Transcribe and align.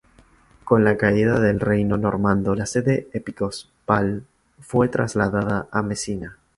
Con 0.63 0.83
la 0.83 0.97
caída 0.97 1.39
del 1.39 1.59
reino 1.59 1.95
normando, 1.95 2.55
la 2.55 2.65
sede 2.65 3.09
episcopal 3.13 4.25
fue 4.59 4.87
trasladada 4.89 5.67
a 5.71 5.83
Mesina. 5.83 6.39